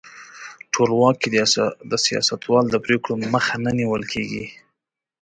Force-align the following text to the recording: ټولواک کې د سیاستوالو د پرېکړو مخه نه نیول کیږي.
ټولواک 0.73 1.15
کې 1.21 1.29
د 1.91 1.93
سیاستوالو 2.05 2.71
د 2.71 2.77
پرېکړو 2.85 3.13
مخه 3.33 3.55
نه 3.65 3.71
نیول 3.79 4.03
کیږي. 4.13 4.45